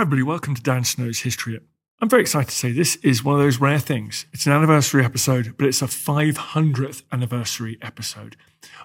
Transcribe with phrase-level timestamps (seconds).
[0.00, 0.22] Hi, everybody.
[0.22, 1.60] Welcome to Dan Snow's History.
[2.00, 4.24] I'm very excited to say this is one of those rare things.
[4.32, 8.34] It's an anniversary episode, but it's a 500th anniversary episode.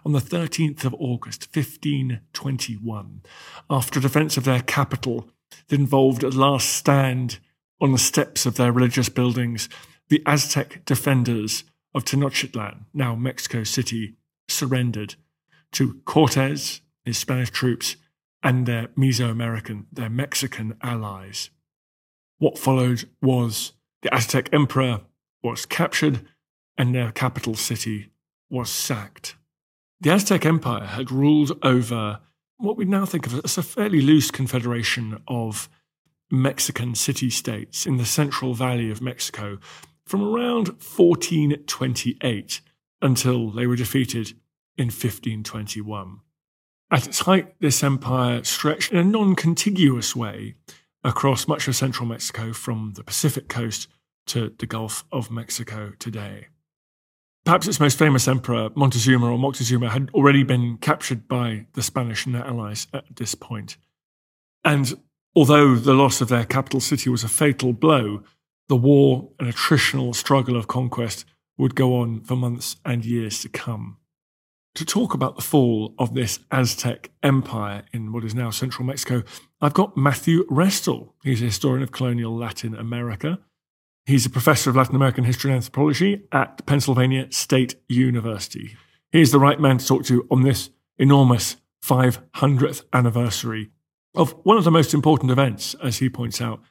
[0.06, 3.22] On the 13th of August, 1521,
[3.70, 5.30] after a defense of their capital
[5.70, 7.40] that involved a last stand
[7.80, 9.70] on the steps of their religious buildings,
[10.10, 14.18] the Aztec defenders of Tenochtitlan, now Mexico City,
[14.50, 15.16] surrendered
[15.72, 17.96] to Cortez, his Spanish troops,
[18.46, 21.50] and their Mesoamerican, their Mexican allies.
[22.38, 25.02] What followed was the Aztec emperor
[25.44, 26.22] was captured
[26.78, 28.12] and their capital city
[28.48, 29.36] was sacked.
[30.00, 32.20] The Aztec Empire had ruled over
[32.58, 35.68] what we now think of as a fairly loose confederation of
[36.30, 39.58] Mexican city states in the central valley of Mexico
[40.06, 42.62] from around 1428
[43.02, 44.34] until they were defeated
[44.78, 46.20] in 1521.
[46.92, 50.56] At its height, this empire stretched in a non contiguous way
[51.04, 53.88] across much of central Mexico from the Pacific coast
[54.28, 56.48] to the Gulf of Mexico today.
[57.44, 62.26] Perhaps its most famous emperor, Montezuma or Moctezuma, had already been captured by the Spanish
[62.26, 63.78] and their allies at this point.
[64.64, 65.00] And
[65.36, 68.24] although the loss of their capital city was a fatal blow,
[68.68, 71.26] the war and attritional struggle of conquest
[71.58, 73.98] would go on for months and years to come
[74.76, 79.24] to talk about the fall of this Aztec empire in what is now central Mexico,
[79.62, 81.14] I've got Matthew Restall.
[81.24, 83.40] He's a historian of colonial Latin America.
[84.06, 88.76] He's a professor of Latin American history and anthropology at Pennsylvania State University.
[89.12, 93.72] He's the right man to talk to on this enormous 500th anniversary
[94.14, 96.62] of one of the most important events, as he points out,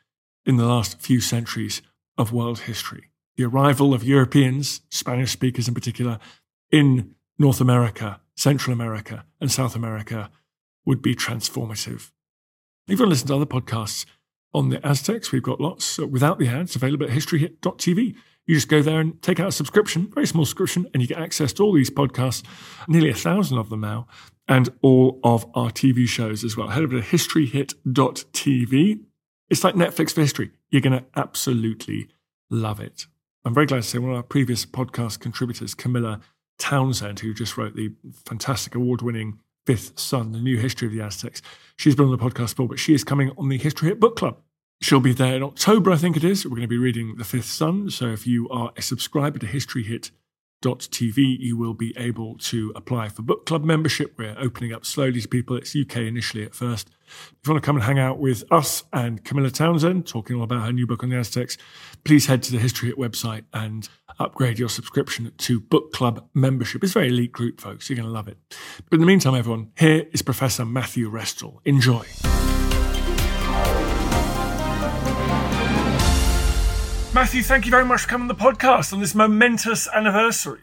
[0.47, 1.81] in the last few centuries
[2.19, 3.11] of world history.
[3.37, 6.19] The arrival of Europeans, Spanish speakers in particular,
[6.71, 10.31] in North America, Central America, and South America
[10.85, 12.11] would be transformative.
[12.87, 14.05] If you want to listen to other podcasts
[14.53, 18.15] on the Aztecs, we've got lots uh, without the ads available at historyhit.tv.
[18.47, 21.19] You just go there and take out a subscription, very small subscription, and you get
[21.19, 22.45] access to all these podcasts,
[22.87, 24.07] nearly a thousand of them now,
[24.47, 26.69] and all of our TV shows as well.
[26.69, 29.01] Head over to historyhit.tv.
[29.49, 30.51] It's like Netflix for history.
[30.71, 32.09] You're going to absolutely
[32.51, 33.07] love it.
[33.47, 36.21] I'm very glad to say one of our previous podcast contributors, Camilla
[36.59, 37.93] Townsend, who just wrote the
[38.25, 41.41] fantastic award winning Fifth Sun, the new history of the Aztecs.
[41.77, 44.17] She's been on the podcast before, but she is coming on the History Hit Book
[44.17, 44.39] Club.
[44.81, 46.45] She'll be there in October, I think it is.
[46.45, 47.91] We're going to be reading The Fifth Sun.
[47.91, 50.11] So if you are a subscriber to History Hit
[50.73, 54.15] TV, you will be able to apply for book club membership.
[54.17, 55.57] We're opening up slowly to people.
[55.57, 56.91] It's UK initially at first.
[57.07, 60.43] If you want to come and hang out with us and Camilla Townsend, talking all
[60.43, 61.57] about her new book on the Aztecs,
[62.05, 63.89] please head to the History Hit website and
[64.19, 66.83] upgrade your subscription to book club membership.
[66.83, 67.89] It's a very elite group, folks.
[67.89, 68.39] You're going to love it.
[68.89, 71.61] But in the meantime, everyone, here is Professor Matthew Restall.
[71.65, 72.05] Enjoy.
[77.15, 80.63] Matthew, thank you very much for coming on the podcast on this momentous anniversary.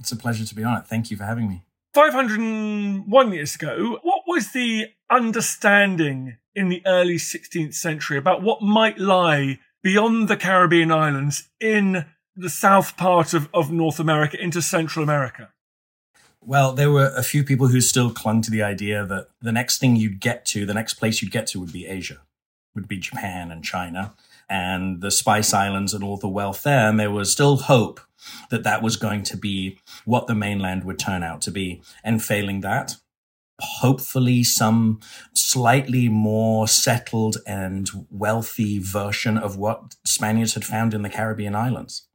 [0.00, 0.84] It's a pleasure to be on it.
[0.88, 1.62] Thank you for having me.
[1.94, 8.98] 501 years ago, what was the understanding in the early 16th century about what might
[8.98, 15.04] lie beyond the Caribbean islands in the south part of, of North America into Central
[15.04, 15.50] America?
[16.40, 19.78] Well, there were a few people who still clung to the idea that the next
[19.78, 22.22] thing you'd get to, the next place you'd get to would be Asia,
[22.74, 24.14] would be Japan and China
[24.52, 26.86] and the Spice Islands and all the wealth there.
[26.86, 28.00] And there was still hope
[28.50, 31.82] that that was going to be what the mainland would turn out to be.
[32.04, 32.96] And failing that,
[33.58, 35.00] hopefully some
[35.34, 42.06] slightly more settled and wealthy version of what Spaniards had found in the Caribbean islands.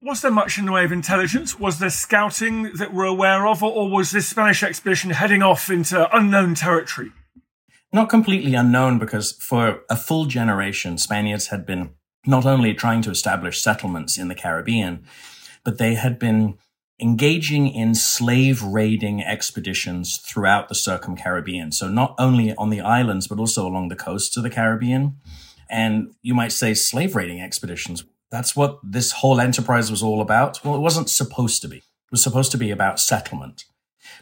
[0.00, 1.58] Was there much in the way of intelligence?
[1.58, 6.16] Was there scouting that we're aware of, or was this Spanish expedition heading off into
[6.16, 7.12] unknown territory?
[7.92, 11.90] Not completely unknown because for a full generation, Spaniards had been
[12.26, 15.04] not only trying to establish settlements in the Caribbean,
[15.64, 16.56] but they had been
[17.00, 21.72] engaging in slave raiding expeditions throughout the circum-Caribbean.
[21.72, 25.16] So not only on the islands, but also along the coasts of the Caribbean.
[25.68, 28.04] And you might say slave raiding expeditions.
[28.30, 30.64] That's what this whole enterprise was all about.
[30.64, 31.78] Well, it wasn't supposed to be.
[31.78, 33.64] It was supposed to be about settlement.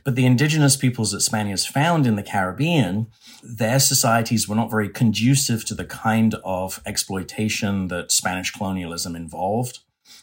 [0.04, 3.08] But the indigenous peoples that Spaniards found in the Caribbean,
[3.42, 9.80] their societies were not very conducive to the kind of exploitation that Spanish colonialism involved.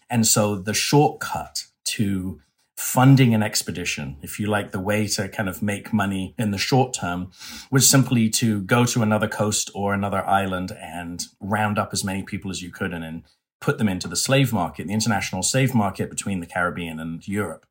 [0.09, 2.39] And so the shortcut to
[2.75, 6.57] funding an expedition, if you like, the way to kind of make money in the
[6.57, 7.31] short term
[7.71, 12.21] was simply to go to another coast or another island and round up as many
[12.21, 13.23] people as you could and then
[13.59, 17.65] put them into the slave market, the international slave market between the Caribbean and Europe.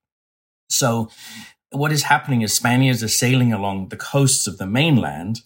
[0.69, 1.09] So
[1.71, 5.43] what is happening is Spaniards are sailing along the coasts of the mainland.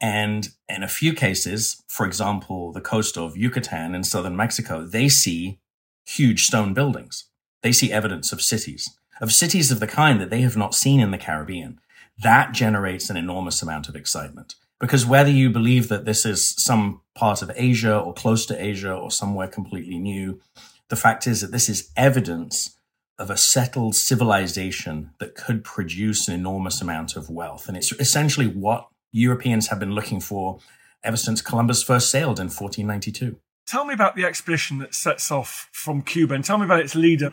[0.00, 5.08] And in a few cases, for example, the coast of Yucatan in southern Mexico, they
[5.08, 5.58] see
[6.06, 7.24] huge stone buildings.
[7.62, 8.88] They see evidence of cities,
[9.20, 11.80] of cities of the kind that they have not seen in the Caribbean.
[12.22, 14.54] That generates an enormous amount of excitement.
[14.80, 18.94] Because whether you believe that this is some part of Asia or close to Asia
[18.94, 20.40] or somewhere completely new,
[20.88, 22.77] the fact is that this is evidence
[23.18, 27.68] of a settled civilization that could produce an enormous amount of wealth.
[27.68, 30.58] And it's essentially what Europeans have been looking for
[31.02, 33.38] ever since Columbus first sailed in 1492.
[33.66, 36.94] Tell me about the expedition that sets off from Cuba and tell me about its
[36.94, 37.32] leader.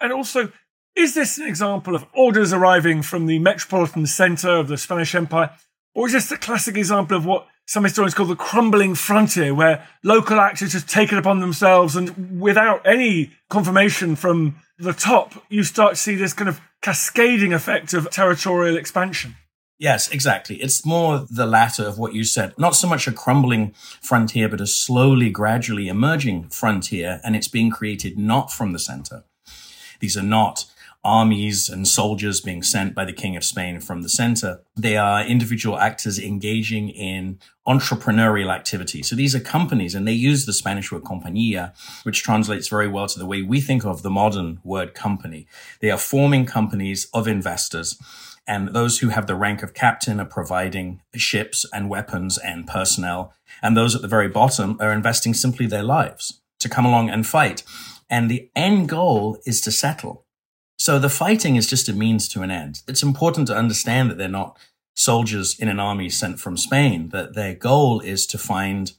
[0.00, 0.50] And also,
[0.96, 5.50] is this an example of orders arriving from the metropolitan center of the Spanish Empire?
[5.94, 9.86] Or is this a classic example of what some historians call the crumbling frontier, where
[10.02, 15.62] local actors just take it upon themselves and without any confirmation from the top, you
[15.62, 19.36] start to see this kind of cascading effect of territorial expansion?
[19.78, 20.56] Yes, exactly.
[20.56, 22.54] It's more the latter of what you said.
[22.56, 27.70] Not so much a crumbling frontier, but a slowly, gradually emerging frontier, and it's being
[27.70, 29.24] created not from the center.
[29.98, 30.66] These are not
[31.04, 34.62] armies and soldiers being sent by the King of Spain from the center.
[34.74, 39.02] They are individual actors engaging in entrepreneurial activity.
[39.02, 41.72] So these are companies and they use the Spanish word compañía,
[42.04, 45.46] which translates very well to the way we think of the modern word company.
[45.80, 47.98] They are forming companies of investors.
[48.46, 53.32] And those who have the rank of captain are providing ships and weapons and personnel.
[53.62, 57.26] And those at the very bottom are investing simply their lives to come along and
[57.26, 57.62] fight.
[58.10, 60.23] And the end goal is to settle.
[60.84, 62.82] So the fighting is just a means to an end.
[62.86, 64.58] It's important to understand that they're not
[64.94, 68.92] soldiers in an army sent from Spain, that their goal is to find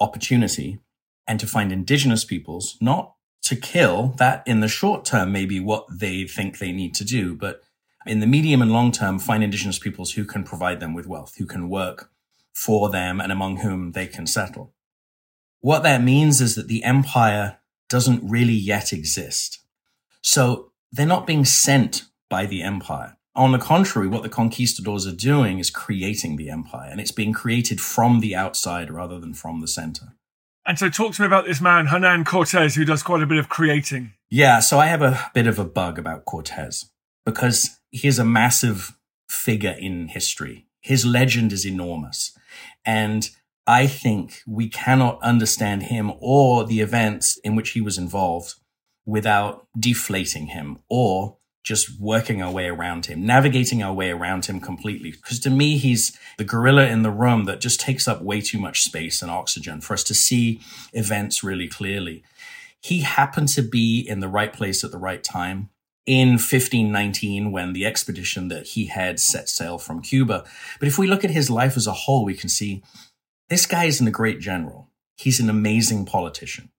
[0.00, 0.78] opportunity
[1.26, 4.14] and to find indigenous peoples, not to kill.
[4.16, 7.62] That in the short term may be what they think they need to do, but
[8.06, 11.34] in the medium and long term, find indigenous peoples who can provide them with wealth,
[11.36, 12.10] who can work
[12.54, 14.72] for them and among whom they can settle.
[15.60, 17.58] What that means is that the empire
[17.90, 19.58] doesn't really yet exist.
[20.22, 23.16] So they're not being sent by the empire.
[23.34, 27.32] On the contrary, what the conquistadors are doing is creating the empire, and it's being
[27.32, 30.14] created from the outside rather than from the center.
[30.66, 33.38] And so, talk to me about this man, Hernan Cortez, who does quite a bit
[33.38, 34.12] of creating.
[34.28, 36.90] Yeah, so I have a bit of a bug about Cortez
[37.24, 38.98] because he's a massive
[39.28, 40.66] figure in history.
[40.80, 42.36] His legend is enormous.
[42.84, 43.30] And
[43.66, 48.54] I think we cannot understand him or the events in which he was involved
[49.08, 54.60] without deflating him or just working our way around him, navigating our way around him
[54.60, 55.12] completely.
[55.12, 58.58] Because to me, he's the gorilla in the room that just takes up way too
[58.58, 60.60] much space and oxygen for us to see
[60.92, 62.22] events really clearly.
[62.82, 65.70] He happened to be in the right place at the right time
[66.04, 70.44] in 1519 when the expedition that he had set sail from Cuba.
[70.78, 72.82] But if we look at his life as a whole, we can see
[73.48, 74.90] this guy isn't a great general.
[75.16, 76.70] He's an amazing politician.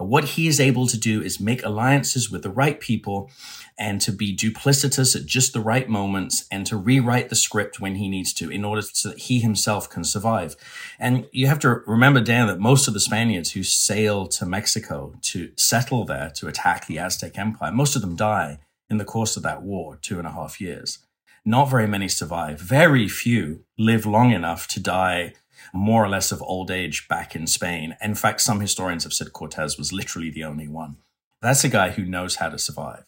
[0.00, 3.30] But what he is able to do is make alliances with the right people
[3.78, 7.96] and to be duplicitous at just the right moments and to rewrite the script when
[7.96, 10.56] he needs to in order so that he himself can survive.
[10.98, 15.16] And you have to remember, Dan, that most of the Spaniards who sail to Mexico
[15.20, 19.36] to settle there to attack the Aztec Empire, most of them die in the course
[19.36, 21.00] of that war, two and a half years.
[21.44, 22.58] Not very many survive.
[22.58, 25.34] Very few live long enough to die
[25.72, 27.96] more or less of old age back in Spain.
[28.02, 30.96] In fact, some historians have said Cortez was literally the only one.
[31.42, 33.04] That's a guy who knows how to survive.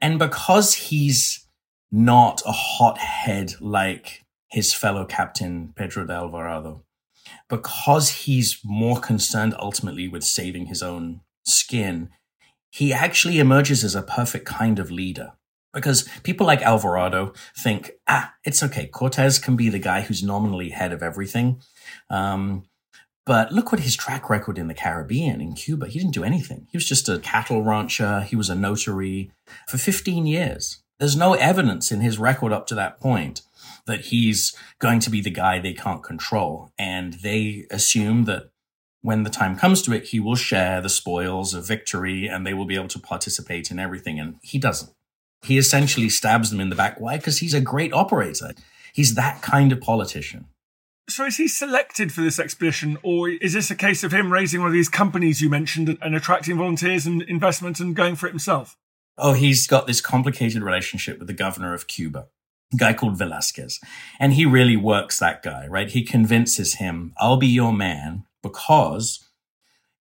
[0.00, 1.46] And because he's
[1.90, 6.84] not a hothead like his fellow captain, Pedro de Alvarado,
[7.48, 12.10] because he's more concerned ultimately with saving his own skin,
[12.70, 15.32] he actually emerges as a perfect kind of leader.
[15.76, 18.86] Because people like Alvarado think, ah, it's okay.
[18.86, 21.60] Cortez can be the guy who's nominally head of everything.
[22.10, 22.64] Um,
[23.26, 25.88] but look what his track record in the Caribbean, in Cuba.
[25.88, 26.66] He didn't do anything.
[26.70, 28.22] He was just a cattle rancher.
[28.22, 29.32] He was a notary
[29.68, 30.82] for 15 years.
[30.98, 33.42] There's no evidence in his record up to that point
[33.86, 36.72] that he's going to be the guy they can't control.
[36.78, 38.50] And they assume that
[39.02, 42.54] when the time comes to it, he will share the spoils of victory and they
[42.54, 44.18] will be able to participate in everything.
[44.18, 44.90] And he doesn't.
[45.46, 47.00] He essentially stabs them in the back.
[47.00, 47.16] Why?
[47.16, 48.52] Because he's a great operator.
[48.92, 50.46] He's that kind of politician.
[51.08, 54.60] So is he selected for this expedition, or is this a case of him raising
[54.60, 58.30] one of these companies you mentioned and attracting volunteers and investment and going for it
[58.30, 58.76] himself?
[59.16, 62.26] Oh, he's got this complicated relationship with the governor of Cuba,
[62.72, 63.78] a guy called Velasquez.
[64.18, 65.88] And he really works that guy, right?
[65.88, 69.28] He convinces him, I'll be your man because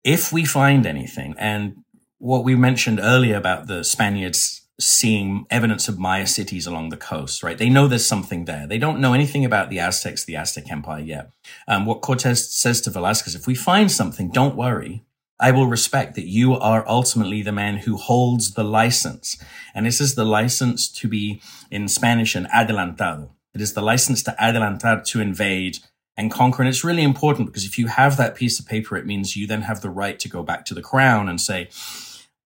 [0.04, 1.84] if we find anything, and
[2.18, 7.44] what we mentioned earlier about the Spaniards seeing evidence of Maya cities along the coast,
[7.44, 7.58] right?
[7.58, 8.68] They know there's something there.
[8.68, 11.32] They don't know anything about the Aztecs, the Aztec Empire yet.
[11.68, 15.04] Um, what Cortez says to Velasquez, if we find something, don't worry.
[15.40, 19.38] I will respect that you are ultimately the man who holds the license.
[19.74, 23.30] And this is the license to be in Spanish an adelantado.
[23.54, 25.80] It is the license to adelantar, to invade
[26.18, 26.62] and conquer.
[26.62, 29.48] And it's really important because if you have that piece of paper, it means you
[29.48, 31.70] then have the right to go back to the crown and say,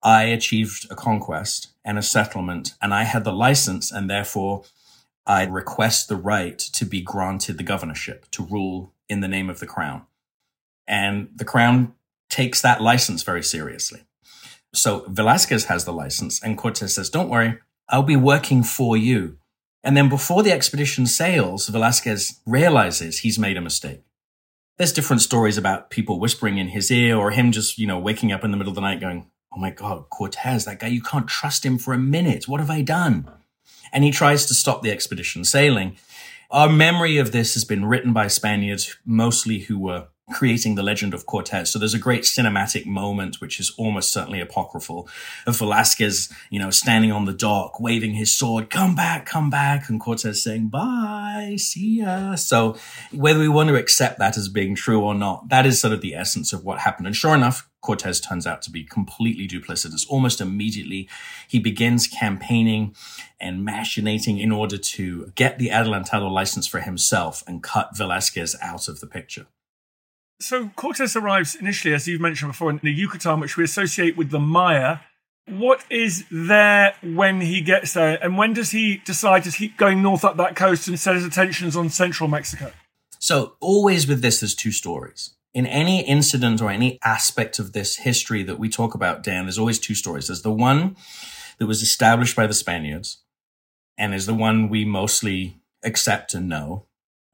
[0.01, 4.63] I achieved a conquest and a settlement and I had the license and therefore
[5.25, 9.60] I request the right to be granted the governorship to rule in the name of
[9.60, 10.03] the crown.
[10.88, 11.94] And the crown
[12.29, 14.06] takes that license very seriously.
[14.74, 19.38] So Velasquez has the license and Cortes says, don't worry, I'll be working for you.
[19.84, 24.03] And then before the expedition sails, Velasquez realizes he's made a mistake.
[24.77, 28.32] There's different stories about people whispering in his ear or him just, you know, waking
[28.32, 31.01] up in the middle of the night going, Oh my God, Cortez, that guy, you
[31.01, 32.47] can't trust him for a minute.
[32.47, 33.29] What have I done?
[33.91, 35.97] And he tries to stop the expedition sailing.
[36.49, 41.13] Our memory of this has been written by Spaniards, mostly who were creating the legend
[41.13, 41.71] of Cortez.
[41.71, 45.07] So there's a great cinematic moment, which is almost certainly apocryphal,
[45.45, 49.89] of Velasquez, you know, standing on the dock, waving his sword, come back, come back,
[49.89, 52.36] and Cortez saying, bye, see ya.
[52.36, 52.77] So
[53.12, 56.01] whether we want to accept that as being true or not, that is sort of
[56.01, 57.07] the essence of what happened.
[57.07, 60.05] And sure enough, Cortez turns out to be completely duplicitous.
[60.09, 61.07] Almost immediately,
[61.48, 62.93] he begins campaigning
[63.39, 68.89] and machinating in order to get the Adelantado license for himself and cut Velasquez out
[68.89, 69.45] of the picture.
[70.41, 74.31] So Cortez arrives initially, as you've mentioned before, in the Yucatan, which we associate with
[74.31, 75.00] the Maya.
[75.48, 80.01] What is there when he gets there, and when does he decide to keep going
[80.01, 82.72] north up that coast and set his attentions on central Mexico?
[83.17, 85.31] So always with this, there's two stories.
[85.53, 89.58] In any incident or any aspect of this history that we talk about, Dan, there's
[89.58, 90.27] always two stories.
[90.27, 90.96] There's the one
[91.58, 93.24] that was established by the Spaniards,
[93.98, 96.86] and is the one we mostly accept and know.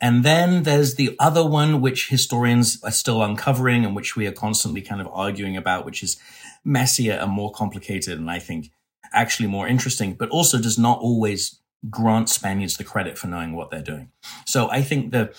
[0.01, 4.31] And then there's the other one, which historians are still uncovering and which we are
[4.31, 6.17] constantly kind of arguing about, which is
[6.63, 8.19] messier and more complicated.
[8.19, 8.71] And I think
[9.13, 11.59] actually more interesting, but also does not always
[11.89, 14.11] grant Spaniards the credit for knowing what they're doing.
[14.45, 15.33] So I think the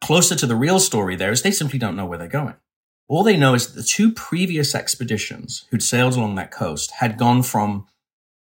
[0.00, 2.54] closer to the real story there is they simply don't know where they're going.
[3.08, 7.18] All they know is that the two previous expeditions who'd sailed along that coast had
[7.18, 7.86] gone from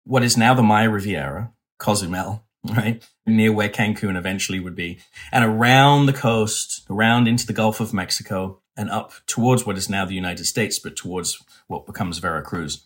[0.03, 3.03] what is now the Maya Riviera, Cozumel, right?
[3.25, 4.99] Near where Cancun eventually would be,
[5.31, 9.89] and around the coast, around into the Gulf of Mexico, and up towards what is
[9.89, 12.85] now the United States, but towards what becomes Veracruz.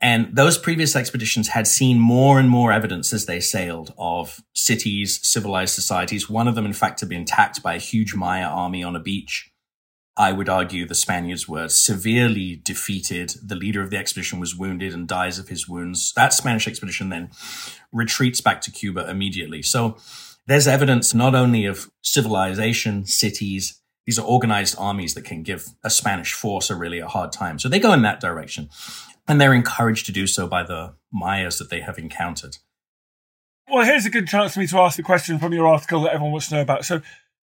[0.00, 5.18] And those previous expeditions had seen more and more evidence as they sailed of cities,
[5.26, 6.30] civilized societies.
[6.30, 9.00] One of them, in fact, had been attacked by a huge Maya army on a
[9.00, 9.50] beach.
[10.18, 13.34] I would argue the Spaniards were severely defeated.
[13.40, 16.12] The leader of the expedition was wounded and dies of his wounds.
[16.14, 17.30] That Spanish expedition then
[17.92, 19.62] retreats back to Cuba immediately.
[19.62, 19.96] So
[20.46, 25.90] there's evidence not only of civilization, cities, these are organized armies that can give a
[25.90, 27.60] Spanish force a really a hard time.
[27.60, 28.70] So they go in that direction.
[29.28, 32.56] And they're encouraged to do so by the Mayas that they have encountered.
[33.70, 36.14] Well, here's a good chance for me to ask the question from your article that
[36.14, 36.86] everyone wants to know about.
[36.86, 37.02] So,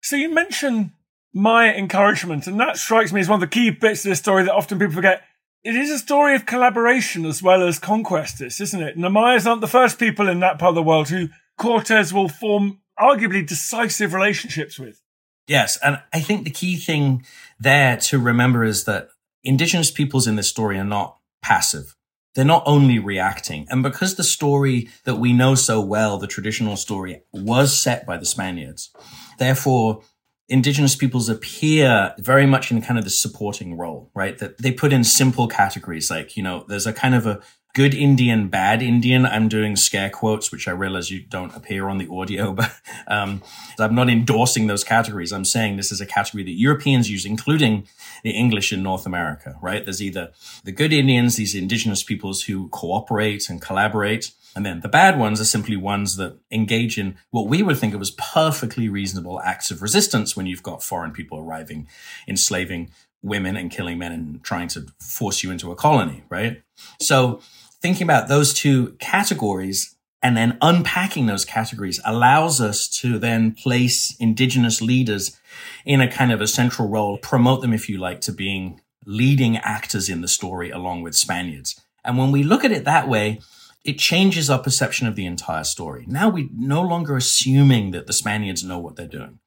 [0.03, 0.91] so you mentioned
[1.35, 4.45] Maya encouragement, and that strikes me as one of the key bits of this story
[4.45, 5.23] that often people forget.
[5.65, 8.97] It is a story of collaboration as well as conquest, isn't it?
[8.97, 12.13] And the Mayas aren't the first people in that part of the world who Cortez
[12.13, 15.01] will form arguably decisive relationships with.
[15.47, 17.25] Yes, and I think the key thing
[17.59, 19.09] there to remember is that
[19.45, 21.97] indigenous peoples in this story are not passive.
[22.35, 23.67] They're not only reacting.
[23.69, 28.17] And because the story that we know so well, the traditional story, was set by
[28.17, 28.91] the Spaniards,
[29.39, 30.03] therefore
[30.49, 34.39] indigenous peoples appear very much in kind of the supporting role, right?
[34.39, 37.41] That they put in simple categories like, you know, there's a kind of a
[37.75, 39.25] good Indian, bad Indian.
[39.25, 42.71] I'm doing scare quotes, which I realize you don't appear on the audio, but
[43.07, 43.43] um,
[43.79, 45.33] I'm not endorsing those categories.
[45.33, 47.87] I'm saying this is a category that Europeans use, including
[48.23, 49.85] the English in North America, right?
[49.85, 50.33] There's either
[50.65, 54.33] the good Indians, these indigenous peoples who cooperate and collaborate.
[54.55, 57.95] And then the bad ones are simply ones that engage in what we would think
[57.95, 61.89] of as perfectly reasonable acts of resistance when you've got foreign people arriving,
[62.29, 62.91] enslaving
[63.23, 66.63] women and killing men and trying to force you into a colony, right?
[67.01, 67.41] So
[67.81, 74.15] thinking about those two categories and then unpacking those categories allows us to then place
[74.21, 75.37] indigenous leaders
[75.85, 79.57] in a kind of a central role, promote them, if you like, to being leading
[79.57, 81.81] actors in the story along with Spaniards.
[82.05, 83.41] And when we look at it that way,
[83.85, 86.05] it changes our perception of the entire story.
[86.07, 89.41] Now we're no longer assuming that the Spaniards know what they're doing,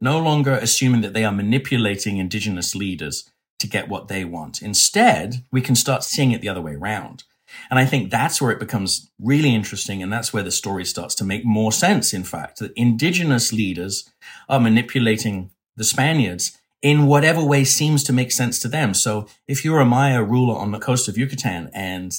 [0.00, 4.62] no longer assuming that they are manipulating indigenous leaders to get what they want.
[4.62, 7.24] Instead, we can start seeing it the other way around.
[7.70, 10.02] And I think that's where it becomes really interesting.
[10.02, 12.12] And that's where the story starts to make more sense.
[12.12, 14.08] In fact, that indigenous leaders
[14.48, 18.94] are manipulating the Spaniards in whatever way seems to make sense to them.
[18.94, 22.12] So if you're a Maya ruler on the coast of Yucatan and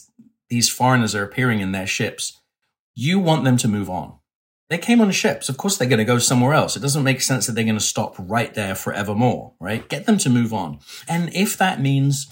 [0.50, 2.42] these foreigners are appearing in their ships,
[2.96, 4.16] you want them to move on.
[4.70, 5.50] They came on ships.
[5.50, 6.76] Of course, they're going to go somewhere else.
[6.76, 9.88] It doesn't make sense that they're going to stop right there forevermore, right?
[9.90, 10.80] Get them to move on.
[11.08, 12.32] And if that means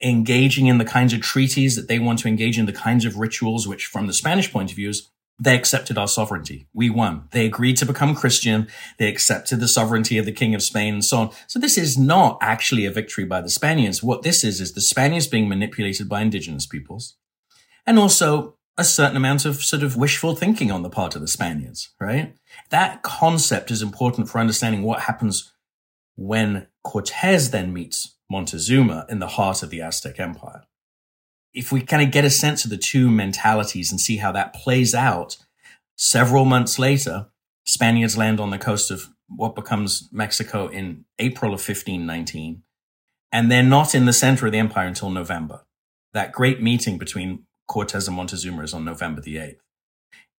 [0.00, 3.18] engaging in the kinds of treaties that they want to engage in, the kinds of
[3.18, 5.10] rituals, which from the Spanish point of view is
[5.42, 6.68] they accepted our sovereignty.
[6.72, 7.24] We won.
[7.32, 8.68] They agreed to become Christian.
[8.98, 11.30] They accepted the sovereignty of the King of Spain and so on.
[11.48, 14.04] So this is not actually a victory by the Spaniards.
[14.04, 17.16] What this is, is the Spaniards being manipulated by indigenous peoples
[17.84, 21.28] and also a certain amount of sort of wishful thinking on the part of the
[21.28, 22.36] Spaniards, right?
[22.70, 25.52] That concept is important for understanding what happens
[26.14, 30.62] when Cortez then meets Montezuma in the heart of the Aztec Empire.
[31.54, 34.54] If we kind of get a sense of the two mentalities and see how that
[34.54, 35.36] plays out,
[35.96, 37.26] several months later,
[37.64, 42.62] Spaniards land on the coast of what becomes Mexico in April of 1519.
[43.30, 45.62] And they're not in the center of the empire until November.
[46.12, 49.56] That great meeting between Cortez and Montezuma is on November the 8th.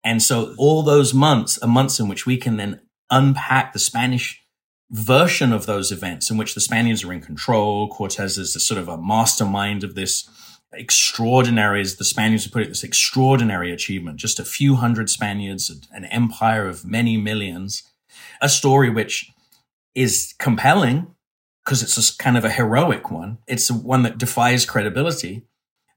[0.04, 2.80] And so all those months are months in which we can then
[3.10, 4.44] unpack the Spanish
[4.90, 7.88] version of those events in which the Spaniards are in control.
[7.88, 10.28] Cortez is sort of a mastermind of this
[10.76, 14.18] extraordinary, as the Spaniards would put it, this extraordinary achievement.
[14.18, 17.82] Just a few hundred Spaniards, an empire of many millions,
[18.40, 19.30] a story which
[19.94, 21.14] is compelling
[21.64, 23.38] because it's kind of a heroic one.
[23.46, 25.46] It's one that defies credibility.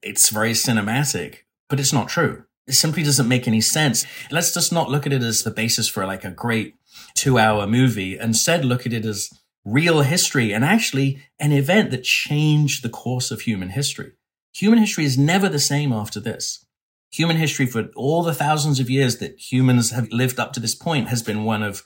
[0.01, 2.45] It's very cinematic, but it's not true.
[2.67, 4.05] It simply doesn't make any sense.
[4.31, 6.75] Let's just not look at it as the basis for like a great
[7.15, 8.17] two hour movie.
[8.17, 9.29] Instead, look at it as
[9.65, 14.13] real history and actually an event that changed the course of human history.
[14.57, 16.65] Human history is never the same after this.
[17.11, 20.73] Human history for all the thousands of years that humans have lived up to this
[20.73, 21.83] point has been one of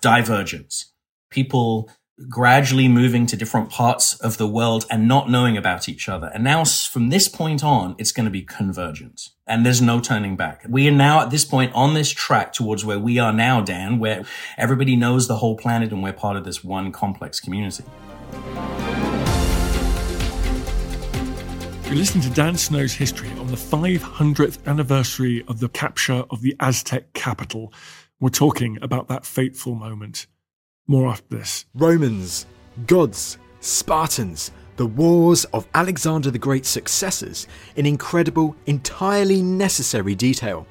[0.00, 0.92] divergence.
[1.28, 1.90] People
[2.30, 6.30] gradually moving to different parts of the world and not knowing about each other.
[6.32, 10.34] And now from this point on, it's going to be convergence and there's no turning
[10.34, 10.64] back.
[10.66, 13.98] We are now at this point on this track towards where we are now, Dan,
[13.98, 14.24] where
[14.56, 17.84] everybody knows the whole planet and we're part of this one complex community.
[21.86, 26.56] You're listening to Dan Snow's history on the 500th anniversary of the capture of the
[26.58, 27.74] Aztec capital.
[28.20, 30.26] We're talking about that fateful moment.
[30.86, 31.66] More after this.
[31.74, 32.46] Romans,
[32.86, 40.66] gods, Spartans, the wars of Alexander the Great's successors in incredible, entirely necessary detail.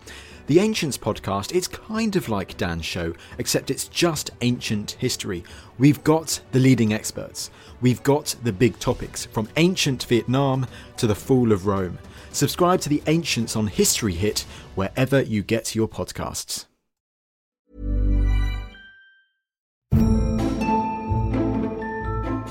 [0.48, 5.46] The Ancients podcast, it's kind of like Dan's show, except it's just ancient history.
[5.78, 7.50] We've got the leading experts.
[7.80, 11.98] We've got the big topics, from ancient Vietnam to the fall of Rome.
[12.34, 14.42] Subscribe to the Ancients on History Hit
[14.76, 16.66] wherever you get your podcasts.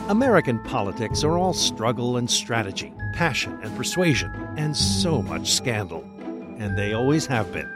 [0.09, 6.09] American politics are all struggle and strategy, passion and persuasion, and so much scandal.
[6.63, 7.69] And they always have been.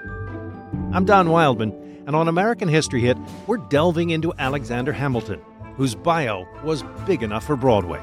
[0.92, 3.18] I'm Don Wildman, and on American History Hit,
[3.49, 5.40] we're delving into Alexander Hamilton,
[5.75, 8.01] whose bio was big enough for Broadway.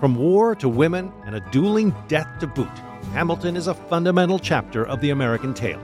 [0.00, 2.70] From war to women and a dueling death to boot,
[3.12, 5.82] Hamilton is a fundamental chapter of the American tale.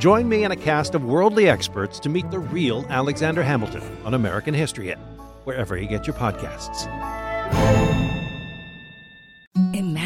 [0.00, 4.14] Join me and a cast of worldly experts to meet the real Alexander Hamilton on
[4.14, 4.98] American History Hit
[5.44, 6.88] wherever you get your podcasts.
[9.72, 10.05] Imagine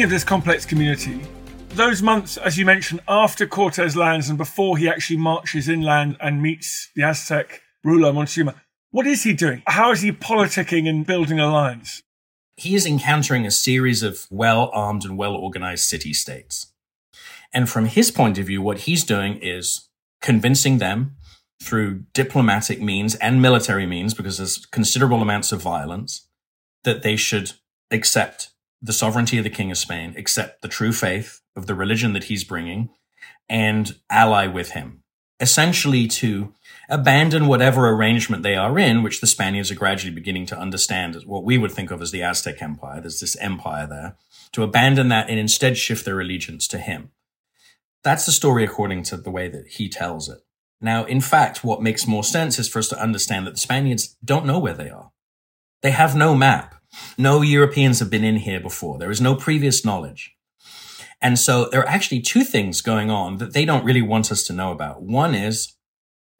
[0.00, 1.20] Speaking of this complex community,
[1.74, 6.40] those months, as you mentioned, after Cortez lands and before he actually marches inland and
[6.40, 8.54] meets the Aztec ruler Montezuma,
[8.92, 9.62] what is he doing?
[9.66, 12.02] How is he politicking and building alliance?
[12.56, 16.72] He is encountering a series of well armed and well organized city states.
[17.52, 19.86] And from his point of view, what he's doing is
[20.22, 21.16] convincing them
[21.62, 26.26] through diplomatic means and military means, because there's considerable amounts of violence,
[26.84, 27.52] that they should
[27.90, 28.48] accept
[28.82, 32.24] the sovereignty of the King of Spain, accept the true faith of the religion that
[32.24, 32.90] he's bringing,
[33.48, 35.02] and ally with him.
[35.38, 36.52] Essentially, to
[36.88, 41.24] abandon whatever arrangement they are in, which the Spaniards are gradually beginning to understand as
[41.24, 43.00] what we would think of as the Aztec Empire.
[43.00, 44.16] There's this empire there.
[44.52, 47.10] To abandon that and instead shift their allegiance to him.
[48.02, 50.40] That's the story according to the way that he tells it.
[50.80, 54.16] Now, in fact, what makes more sense is for us to understand that the Spaniards
[54.24, 55.12] don't know where they are.
[55.82, 56.74] They have no map.
[57.16, 58.98] No Europeans have been in here before.
[58.98, 60.34] There is no previous knowledge.
[61.22, 64.42] And so there are actually two things going on that they don't really want us
[64.44, 65.02] to know about.
[65.02, 65.74] One is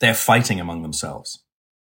[0.00, 1.44] they're fighting among themselves.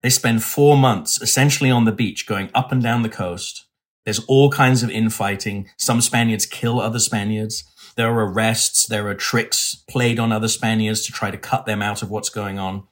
[0.02, 3.66] They spend four months essentially on the beach going up and down the coast.
[4.04, 5.70] There's all kinds of infighting.
[5.78, 7.62] Some Spaniards kill other Spaniards.
[7.94, 8.86] There are arrests.
[8.86, 12.30] There are tricks played on other Spaniards to try to cut them out of what's
[12.30, 12.88] going on.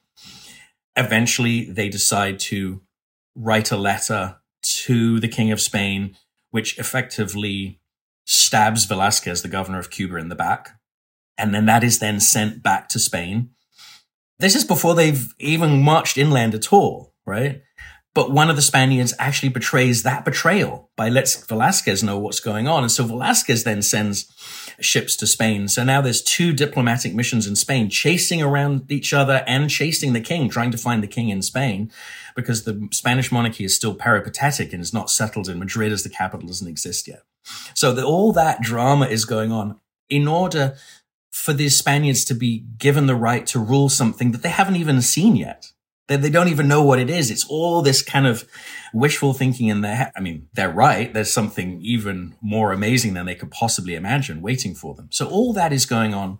[0.95, 2.81] Eventually, they decide to
[3.35, 6.15] write a letter to the King of Spain,
[6.51, 7.79] which effectively
[8.25, 10.79] stabs Velasquez, the governor of Cuba, in the back.
[11.37, 13.51] And then that is then sent back to Spain.
[14.39, 17.61] This is before they've even marched inland at all, right?
[18.13, 22.67] But one of the Spaniards actually betrays that betrayal by lets Velasquez know what's going
[22.67, 22.83] on.
[22.83, 24.25] And so Velasquez then sends
[24.83, 25.67] ships to Spain.
[25.67, 30.21] So now there's two diplomatic missions in Spain chasing around each other and chasing the
[30.21, 31.91] king, trying to find the king in Spain
[32.35, 36.09] because the Spanish monarchy is still peripatetic and is not settled in Madrid as the
[36.09, 37.23] capital doesn't exist yet.
[37.73, 40.75] So the, all that drama is going on in order
[41.31, 45.01] for the Spaniards to be given the right to rule something that they haven't even
[45.01, 45.71] seen yet.
[46.11, 47.31] They, they don't even know what it is.
[47.31, 48.45] It's all this kind of
[48.93, 50.11] wishful thinking in their head.
[50.13, 51.13] I mean, they're right.
[51.13, 55.07] There's something even more amazing than they could possibly imagine waiting for them.
[55.11, 56.39] So all that is going on.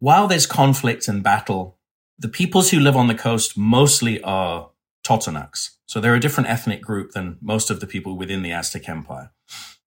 [0.00, 1.78] While there's conflict and battle,
[2.18, 4.70] the peoples who live on the coast mostly are
[5.02, 5.70] Totonacs.
[5.86, 9.32] So they're a different ethnic group than most of the people within the Aztec Empire.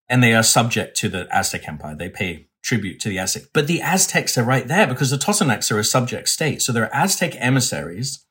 [0.10, 1.96] And they are subject to the Aztec Empire.
[1.96, 3.44] They pay tribute to the Aztec.
[3.54, 6.64] But the Aztecs are right there because the Totonacs are a subject state.
[6.64, 8.26] So there are Aztec emissaries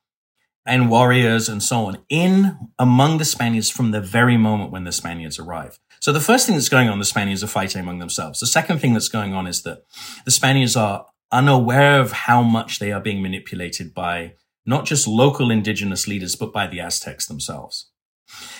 [0.65, 4.91] and warriors and so on in among the Spaniards from the very moment when the
[4.91, 5.79] Spaniards arrive.
[5.99, 8.39] So the first thing that's going on, the Spaniards are fighting among themselves.
[8.39, 9.83] The second thing that's going on is that
[10.25, 15.51] the Spaniards are unaware of how much they are being manipulated by not just local
[15.51, 17.89] indigenous leaders, but by the Aztecs themselves.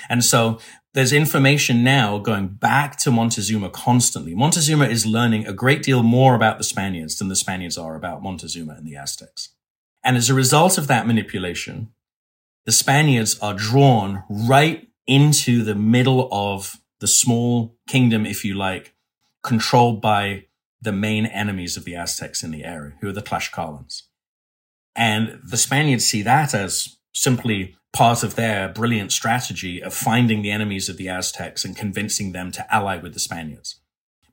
[0.09, 0.59] And so
[0.93, 4.35] there's information now going back to Montezuma constantly.
[4.35, 8.21] Montezuma is learning a great deal more about the Spaniards than the Spaniards are about
[8.21, 9.49] Montezuma and the Aztecs.
[10.03, 11.89] And as a result of that manipulation,
[12.65, 18.93] the Spaniards are drawn right into the middle of the small kingdom, if you like,
[19.43, 20.45] controlled by
[20.81, 24.03] the main enemies of the Aztecs in the area, who are the Tlaxcalans.
[24.95, 30.51] And the Spaniards see that as simply part of their brilliant strategy of finding the
[30.51, 33.79] enemies of the Aztecs and convincing them to ally with the Spaniards.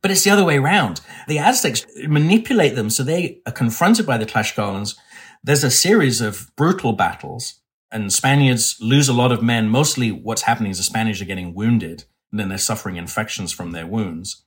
[0.02, 1.02] But it's the other way around.
[1.28, 4.96] The Aztecs manipulate them so they are confronted by the Tlaxcalans
[5.42, 9.68] there's a series of brutal battles and Spaniards lose a lot of men.
[9.68, 13.72] Mostly what's happening is the Spanish are getting wounded and then they're suffering infections from
[13.72, 14.44] their wounds.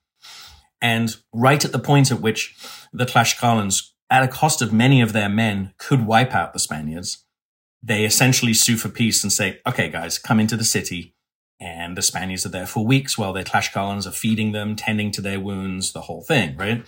[0.82, 2.56] And right at the point at which
[2.91, 7.25] the Tlaxcalans, at a cost of many of their men, could wipe out the Spaniards,
[7.82, 11.15] they essentially sue for peace and say, okay, guys, come into the city.
[11.60, 15.21] And the Spaniards are there for weeks while the Tlaxcalans are feeding them, tending to
[15.21, 16.86] their wounds, the whole thing, right?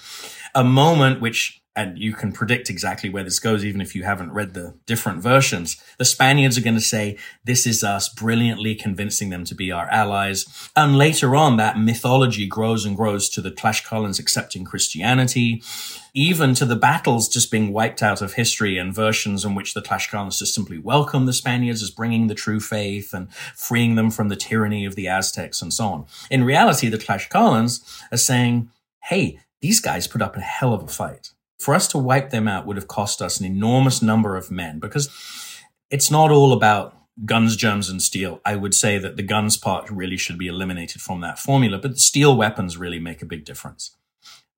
[0.54, 4.32] A moment which and you can predict exactly where this goes, even if you haven't
[4.32, 5.82] read the different versions.
[5.98, 9.90] The Spaniards are going to say, this is us brilliantly convincing them to be our
[9.90, 10.46] allies.
[10.76, 15.62] And later on, that mythology grows and grows to the Tlaxcalans accepting Christianity,
[16.14, 19.82] even to the battles just being wiped out of history and versions in which the
[19.82, 24.30] Tlaxcalans just simply welcome the Spaniards as bringing the true faith and freeing them from
[24.30, 26.06] the tyranny of the Aztecs and so on.
[26.32, 28.70] In reality, the Tlaxcalans are saying,
[29.10, 32.48] hey, these guys put up a hell of a fight for us to wipe them
[32.48, 35.10] out would have cost us an enormous number of men because
[35.90, 38.42] it's not all about guns, germs, and steel.
[38.46, 41.98] I would say that the guns part really should be eliminated from that formula, but
[41.98, 43.96] steel weapons really make a big difference.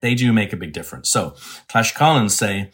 [0.00, 1.10] They do make a big difference.
[1.10, 1.30] So
[1.68, 2.70] Tlaxcalans say,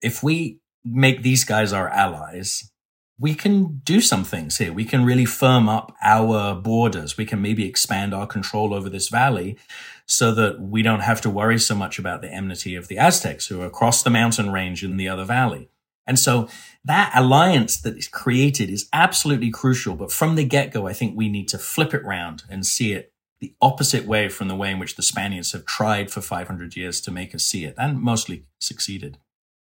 [0.00, 2.70] if we make these guys our allies,
[3.18, 4.72] we can do some things here.
[4.72, 7.16] We can really firm up our borders.
[7.16, 9.58] We can maybe expand our control over this valley
[10.06, 13.48] so that we don't have to worry so much about the enmity of the Aztecs
[13.48, 15.68] who are across the mountain range in the other valley.
[16.06, 16.48] And so
[16.84, 19.96] that alliance that is created is absolutely crucial.
[19.96, 22.92] But from the get go, I think we need to flip it round and see
[22.92, 26.76] it the opposite way from the way in which the Spaniards have tried for 500
[26.76, 29.18] years to make us see it and mostly succeeded.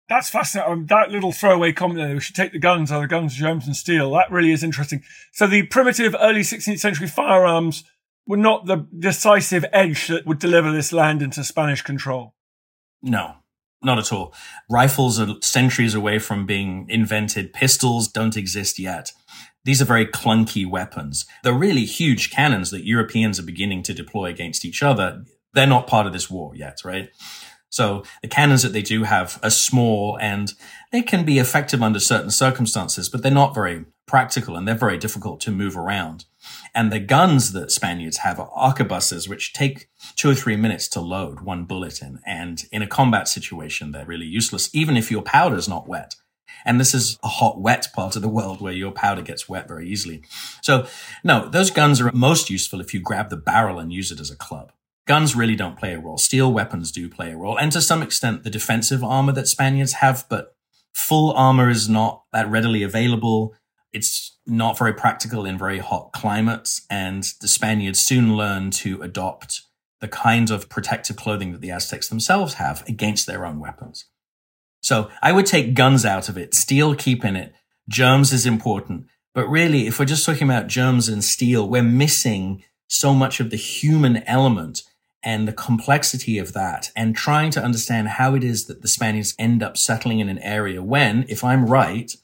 [0.09, 0.73] That's fascinating.
[0.73, 3.67] Um, that little throwaway comment there, we should take the guns, are the guns, germs
[3.67, 4.13] and steel.
[4.13, 5.03] That really is interesting.
[5.33, 7.85] So the primitive early 16th century firearms
[8.27, 12.35] were not the decisive edge that would deliver this land into Spanish control.
[13.03, 13.37] No,
[13.83, 14.35] not at all.
[14.71, 17.53] Rifles are centuries away from being invented.
[17.53, 19.13] Pistols don't exist yet.
[19.65, 21.27] These are very clunky weapons.
[21.43, 25.25] They're really huge cannons that Europeans are beginning to deploy against each other.
[25.53, 27.11] They're not part of this war yet, right?
[27.71, 30.53] So the cannons that they do have are small and
[30.95, 34.97] they can be effective under certain circumstances, but they're not very practical and they're very
[34.97, 36.25] difficult to move around.
[36.73, 41.01] And the guns that Spaniards have are arquebuses, which take two or three minutes to
[41.01, 42.21] load one bullet in.
[42.25, 46.15] And in a combat situation, they're really useless, even if your powder's not wet.
[46.65, 49.67] And this is a hot, wet part of the world where your powder gets wet
[49.67, 50.23] very easily.
[50.63, 50.87] So
[51.25, 54.31] no, those guns are most useful if you grab the barrel and use it as
[54.31, 54.71] a club.
[55.09, 56.19] Guns really don't play a role.
[56.19, 57.59] Steel weapons do play a role.
[57.59, 60.54] And to some extent, the defensive armor that Spaniards have, but
[60.95, 63.55] full armor is not that readily available.
[63.93, 66.87] It's not very practical in very hot climates.
[66.89, 69.63] And the Spaniards soon learn to adopt
[70.01, 74.07] the kind of protective clothing that the Aztecs themselves have against their own weapons.
[74.81, 77.55] So I would take guns out of it, steel keep in it.
[77.89, 79.07] Germs is important.
[79.35, 83.51] But really, if we're just talking about germs and steel, we're missing so much of
[83.51, 84.83] the human element
[85.25, 89.35] and the complexity of that and trying to understand how it is that the Spaniards
[89.39, 92.15] end up settling in an area when, if I'm right,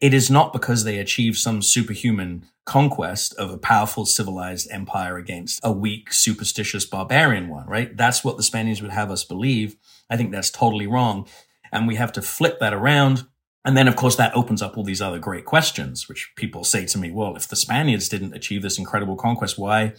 [0.00, 5.60] it is not because they achieve some superhuman conquest of a powerful civilized empire against
[5.62, 7.96] a weak, superstitious barbarian one, right?
[7.96, 9.76] That's what the Spaniards would have us believe.
[10.10, 11.26] I think that's totally wrong.
[11.72, 13.26] And we have to flip that around.
[13.64, 16.86] And then, of course, that opens up all these other great questions, which people say
[16.86, 19.94] to me, well, if the Spaniards didn't achieve this incredible conquest, why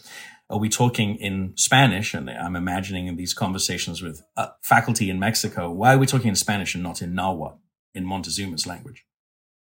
[0.49, 2.13] are we talking in Spanish?
[2.13, 6.35] And I'm imagining these conversations with uh, faculty in Mexico, why are we talking in
[6.35, 7.59] Spanish and not in Nahuatl,
[7.93, 9.05] in Montezuma's language?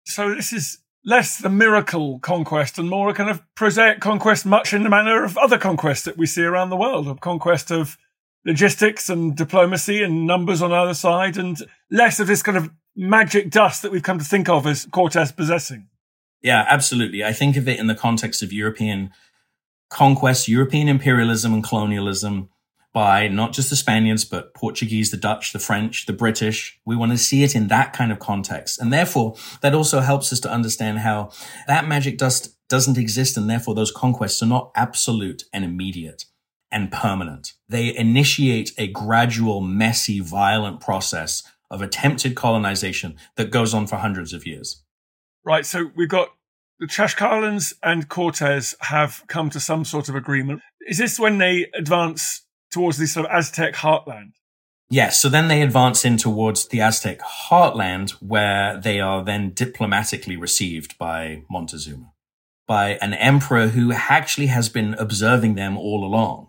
[0.06, 4.74] So this is less the miracle conquest and more a kind of prosaic conquest, much
[4.74, 7.98] in the manner of other conquests that we see around the world, a conquest of
[8.46, 11.58] logistics and diplomacy and numbers on either side, and
[11.92, 15.32] less of this kind of magic dust that we've come to think of as Cortes
[15.32, 15.88] possessing.
[16.42, 17.24] Yeah, absolutely.
[17.24, 19.12] I think of it in the context of European
[19.89, 22.49] conquest, European imperialism and colonialism
[22.93, 26.80] by not just the Spaniards, but Portuguese, the Dutch, the French, the British.
[26.86, 28.80] We want to see it in that kind of context.
[28.80, 31.32] And therefore, that also helps us to understand how
[31.67, 33.38] that magic dust doesn't exist.
[33.38, 36.25] And therefore, those conquests are not absolute and immediate
[36.71, 37.54] and permanent.
[37.67, 44.34] They initiate a gradual, messy, violent process of attempted colonization that goes on for hundreds
[44.34, 44.84] of years.
[45.43, 45.65] Right.
[45.65, 46.30] So we've got
[46.80, 50.62] the Tlaxcalans and Cortes have come to some sort of agreement.
[50.88, 54.34] Is this when they advance towards the sort of Aztec heartland?
[54.89, 55.22] Yes.
[55.22, 60.98] So then they advance in towards the Aztec heartland where they are then diplomatically received
[60.98, 62.13] by Montezuma,
[62.65, 66.48] by an emperor who actually has been observing them all along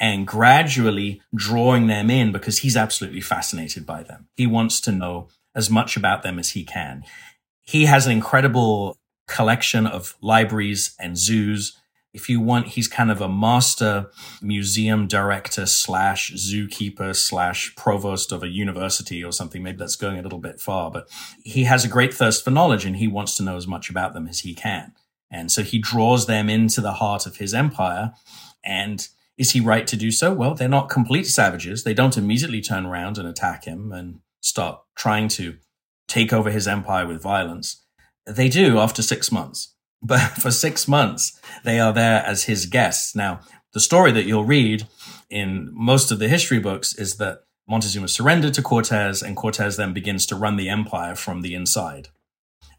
[0.00, 4.26] and gradually drawing them in because he's absolutely fascinated by them.
[4.34, 7.04] He wants to know as much about them as he can.
[7.60, 8.98] He has an incredible
[9.32, 11.76] collection of libraries and zoos.
[12.12, 14.10] If you want, he's kind of a master
[14.42, 19.62] museum director slash zookeeper slash provost of a university or something.
[19.62, 21.08] Maybe that's going a little bit far, but
[21.42, 24.12] he has a great thirst for knowledge and he wants to know as much about
[24.12, 24.92] them as he can.
[25.30, 28.12] And so he draws them into the heart of his empire.
[28.62, 30.34] And is he right to do so?
[30.34, 31.82] Well, they're not complete savages.
[31.82, 35.56] They don't immediately turn around and attack him and start trying to
[36.06, 37.81] take over his empire with violence.
[38.26, 39.74] They do after six months.
[40.02, 43.14] But for six months, they are there as his guests.
[43.14, 43.40] Now,
[43.72, 44.86] the story that you'll read
[45.30, 49.92] in most of the history books is that Montezuma surrendered to Cortez and Cortez then
[49.92, 52.08] begins to run the empire from the inside.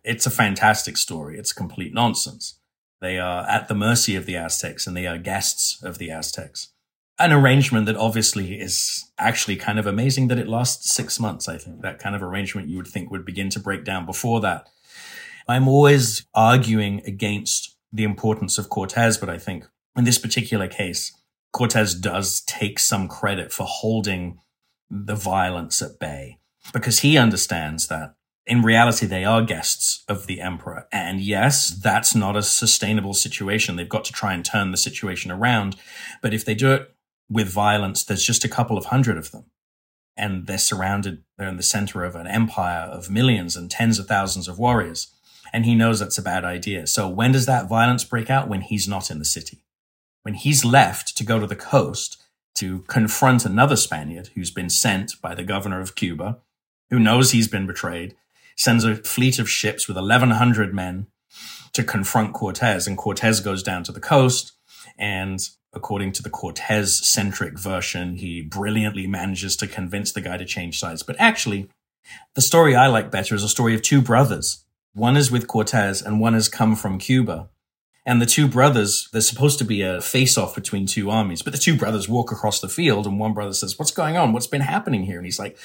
[0.03, 1.38] It's a fantastic story.
[1.38, 2.60] It's complete nonsense.
[3.01, 6.69] They are at the mercy of the Aztecs and they are guests of the Aztecs.
[7.19, 11.47] An arrangement that obviously is actually kind of amazing that it lasts six months.
[11.47, 14.41] I think that kind of arrangement you would think would begin to break down before
[14.41, 14.67] that.
[15.47, 21.12] I'm always arguing against the importance of Cortez, but I think in this particular case,
[21.51, 24.39] Cortez does take some credit for holding
[24.89, 26.39] the violence at bay
[26.71, 30.88] because he understands that in reality, they are guests of the emperor.
[30.91, 33.75] And yes, that's not a sustainable situation.
[33.75, 35.77] They've got to try and turn the situation around.
[36.21, 36.93] But if they do it
[37.29, 39.45] with violence, there's just a couple of hundred of them.
[40.17, 44.08] And they're surrounded, they're in the center of an empire of millions and tens of
[44.08, 45.08] thousands of warriors.
[45.53, 46.87] And he knows that's a bad idea.
[46.87, 48.49] So when does that violence break out?
[48.49, 49.63] When he's not in the city.
[50.23, 52.21] When he's left to go to the coast
[52.55, 56.39] to confront another Spaniard who's been sent by the governor of Cuba,
[56.89, 58.15] who knows he's been betrayed,
[58.57, 61.07] sends a fleet of ships with 1,100 men
[61.73, 62.87] to confront Cortez.
[62.87, 64.53] And Cortez goes down to the coast.
[64.97, 65.39] And
[65.73, 70.79] according to the Cortez centric version, he brilliantly manages to convince the guy to change
[70.79, 71.03] sides.
[71.03, 71.69] But actually,
[72.35, 74.63] the story I like better is a story of two brothers.
[74.93, 77.49] One is with Cortez and one has come from Cuba.
[78.06, 81.53] And the two brothers, there's supposed to be a face off between two armies, but
[81.53, 84.34] the two brothers walk across the field and one brother says, what's going on?
[84.34, 85.17] What's been happening here?
[85.17, 85.58] And he's like,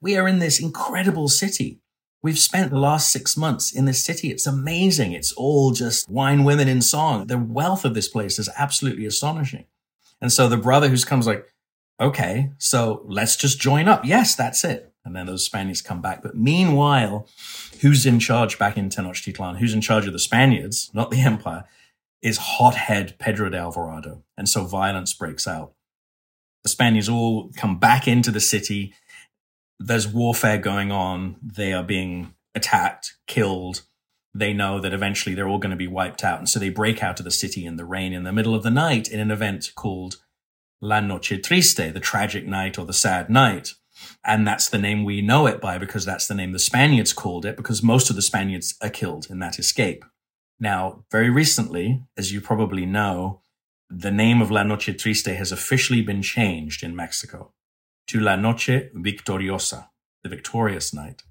[0.00, 1.80] we are in this incredible city.
[2.22, 4.30] We've spent the last six months in this city.
[4.30, 5.12] It's amazing.
[5.12, 7.28] It's all just wine, women, and song.
[7.28, 9.66] The wealth of this place is absolutely astonishing.
[10.20, 11.46] And so the brother who's comes like,
[12.00, 14.04] okay, so let's just join up.
[14.04, 14.92] Yes, that's it.
[15.06, 16.22] And then those Spaniards come back.
[16.22, 17.28] But meanwhile,
[17.80, 19.58] who's in charge back in Tenochtitlan?
[19.58, 21.64] Who's in charge of the Spaniards, not the empire,
[22.20, 24.24] is hothead Pedro de Alvarado.
[24.36, 25.72] And so violence breaks out.
[26.64, 28.92] The Spaniards all come back into the city
[29.78, 31.36] there's warfare going on.
[31.42, 33.82] They are being attacked, killed.
[34.34, 36.38] They know that eventually they're all going to be wiped out.
[36.38, 38.62] And so they break out of the city in the rain in the middle of
[38.62, 40.16] the night in an event called
[40.80, 43.74] La Noche Triste, the tragic night or the sad night.
[44.24, 47.44] And that's the name we know it by because that's the name the Spaniards called
[47.44, 50.04] it because most of the Spaniards are killed in that escape.
[50.58, 53.42] Now, very recently, as you probably know,
[53.90, 57.52] the name of La Noche Triste has officially been changed in Mexico
[58.08, 59.88] to La Noche Victoriosa,
[60.22, 61.22] the victorious night.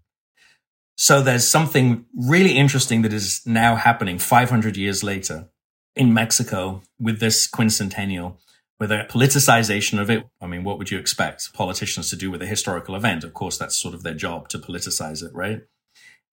[0.97, 5.49] So there's something really interesting that is now happening 500 years later
[5.95, 8.37] in Mexico with this quincentennial,
[8.79, 10.27] with a politicization of it.
[10.41, 13.23] I mean, what would you expect politicians to do with a historical event?
[13.23, 15.61] Of course, that's sort of their job to politicize it, right?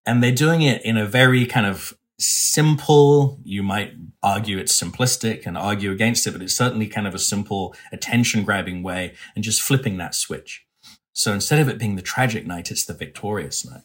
[0.04, 3.38] And they're doing it in a very kind of simple.
[3.44, 7.18] You might argue it's simplistic and argue against it, but it's certainly kind of a
[7.18, 10.66] simple attention grabbing way and just flipping that switch.
[11.12, 13.82] So instead of it being the tragic night, it's the victorious night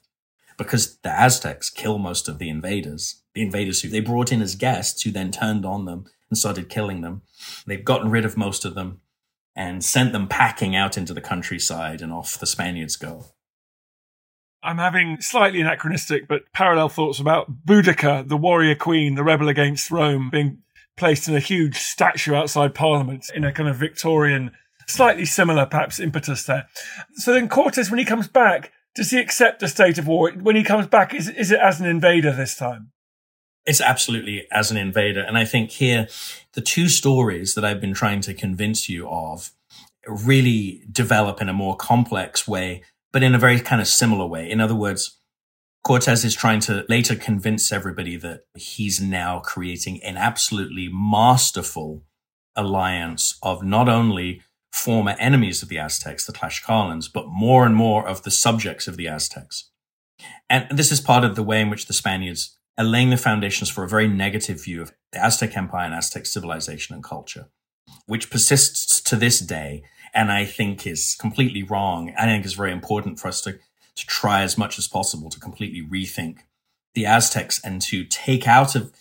[0.57, 4.55] because the Aztecs kill most of the invaders, the invaders who they brought in as
[4.55, 7.21] guests who then turned on them and started killing them.
[7.65, 9.01] They've gotten rid of most of them
[9.55, 13.25] and sent them packing out into the countryside and off the Spaniards go.
[14.63, 19.91] I'm having slightly anachronistic but parallel thoughts about Boudica, the warrior queen, the rebel against
[19.91, 20.59] Rome, being
[20.97, 24.51] placed in a huge statue outside Parliament in a kind of Victorian,
[24.87, 26.67] slightly similar perhaps impetus there.
[27.13, 30.31] So then Cortes, when he comes back, does he accept a state of war?
[30.31, 32.91] When he comes back, is, is it as an invader this time?
[33.67, 35.21] It's absolutely as an invader.
[35.21, 36.07] And I think here,
[36.53, 39.51] the two stories that I've been trying to convince you of
[40.07, 44.49] really develop in a more complex way but in a very kind of similar way.
[44.49, 45.17] In other words,
[45.83, 52.03] Cortez is trying to later convince everybody that he's now creating an absolutely masterful
[52.55, 58.07] alliance of not only former enemies of the Aztecs, the Tlaxcalans, but more and more
[58.07, 59.71] of the subjects of the Aztecs.
[60.49, 63.69] And this is part of the way in which the Spaniards are laying the foundations
[63.69, 67.47] for a very negative view of the Aztec Empire and Aztec civilization and culture,
[68.05, 72.13] which persists to this day and I think is completely wrong.
[72.17, 75.39] I think it's very important for us to, to try as much as possible to
[75.39, 76.39] completely rethink
[76.93, 78.91] the Aztecs and to take out of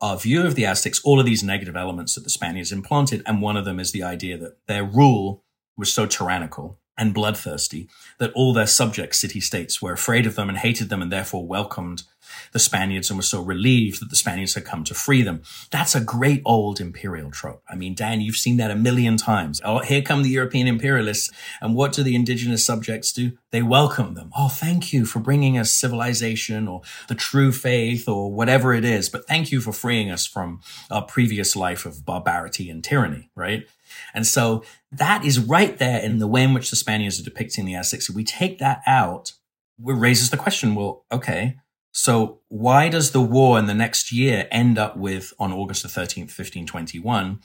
[0.00, 3.22] our view of the Aztecs all of these negative elements that the Spaniards implanted.
[3.26, 5.44] And one of them is the idea that their rule
[5.76, 10.48] was so tyrannical and bloodthirsty that all their subject city states were afraid of them
[10.48, 12.04] and hated them and therefore welcomed
[12.52, 15.42] the Spaniards and were so relieved that the Spaniards had come to free them.
[15.70, 17.62] That's a great old imperial trope.
[17.68, 19.60] I mean, Dan, you've seen that a million times.
[19.64, 21.30] Oh, here come the European imperialists.
[21.60, 23.32] And what do the indigenous subjects do?
[23.50, 24.30] They welcome them.
[24.36, 29.08] Oh, thank you for bringing us civilization or the true faith or whatever it is.
[29.08, 33.66] But thank you for freeing us from our previous life of barbarity and tyranny, right?
[34.12, 37.64] And so that is right there in the way in which the Spaniards are depicting
[37.64, 38.08] the Aztecs.
[38.08, 39.32] If we take that out,
[39.78, 41.56] it raises the question, well, okay,
[41.92, 45.88] so why does the war in the next year end up with, on August the
[45.88, 47.38] 13th, 1521,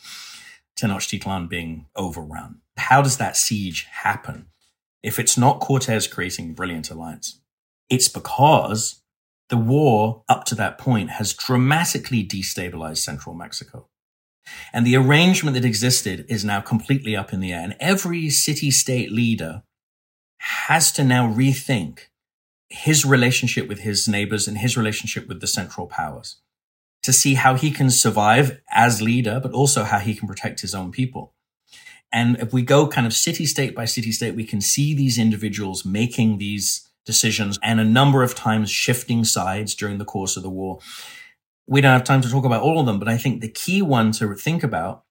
[0.75, 2.61] Tenochtitlan being overrun?
[2.77, 4.47] How does that siege happen?
[5.03, 7.41] If it's not Cortez creating brilliant alliance,
[7.89, 9.01] it's because
[9.49, 13.87] the war up to that point has dramatically destabilized central Mexico.
[14.73, 17.61] And the arrangement that existed is now completely up in the air.
[17.61, 19.63] And every city state leader
[20.37, 22.07] has to now rethink
[22.69, 26.37] his relationship with his neighbors and his relationship with the central powers
[27.03, 30.75] to see how he can survive as leader, but also how he can protect his
[30.75, 31.33] own people.
[32.11, 35.17] And if we go kind of city state by city state, we can see these
[35.17, 40.43] individuals making these decisions and a number of times shifting sides during the course of
[40.43, 40.79] the war.
[41.71, 43.83] We don't have time to talk about all of them, but I think the key
[43.83, 45.03] one to think about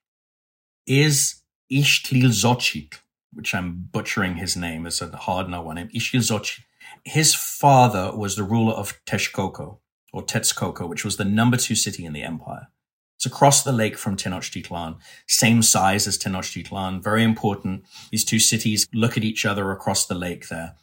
[0.88, 1.42] is
[1.72, 2.94] Ixtlilxochitl,
[3.32, 4.84] which I'm butchering his name.
[4.84, 5.88] It's a hard no one name.
[5.94, 6.62] Ixtlilxochitl.
[7.04, 9.78] His father was the ruler of Texcoco
[10.12, 12.66] or Texcoco, which was the number two city in the empire.
[13.14, 14.96] It's across the lake from Tenochtitlan,
[15.28, 17.84] same size as Tenochtitlan, very important.
[18.10, 20.74] These two cities look at each other across the lake there.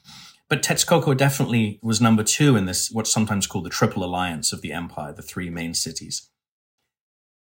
[0.48, 4.62] But Texcoco definitely was number two in this, what's sometimes called the Triple Alliance of
[4.62, 6.30] the empire, the three main cities.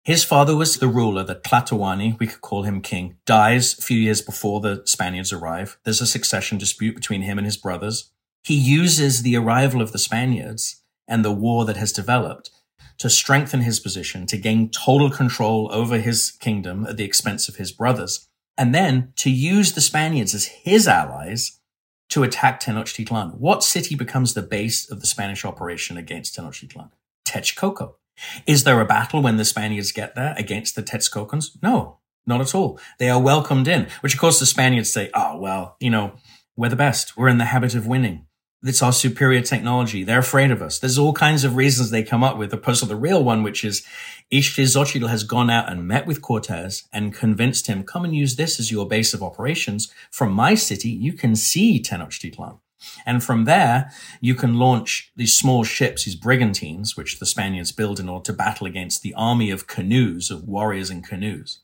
[0.05, 3.99] His father was the ruler, the Tlatoani, we could call him king, dies a few
[3.99, 5.79] years before the Spaniards arrive.
[5.85, 8.11] There's a succession dispute between him and his brothers.
[8.43, 12.51] He uses the arrival of the Spaniards and the war that has developed
[12.99, 17.57] to strengthen his position, to gain total control over his kingdom at the expense of
[17.57, 21.58] his brothers, and then to use the Spaniards as his allies
[22.11, 23.37] to attack Tenochtitlan.
[23.37, 26.91] What city becomes the base of the Spanish operation against Tenochtitlan?
[27.27, 27.95] Texcoco.
[28.47, 31.57] Is there a battle when the Spaniards get there against the Texcocans?
[31.63, 32.81] No, not at all.
[32.99, 36.15] They are welcomed in, which of course the Spaniards say, oh, well, you know,
[36.57, 37.17] we're the best.
[37.17, 38.27] We're in the habit of winning.
[38.65, 40.03] It's our superior technology.
[40.03, 40.81] They're afraid of us.
[40.81, 43.65] There's all kinds of reasons they come up with, opposed to the real one, which
[43.65, 43.87] is
[44.33, 48.59] Ixtlilxochitl has gone out and met with Cortez and convinced him, come and use this
[48.59, 49.93] as your base of operations.
[50.11, 52.59] From my city, you can see Tenochtitlan.
[53.07, 58.01] And from there, you can launch these small ships, these brigantines, which the Spaniards build
[58.01, 61.61] in order to battle against the army of canoes, of warriors in canoes.